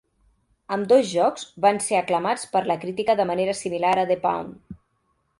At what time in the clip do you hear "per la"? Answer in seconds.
2.55-2.77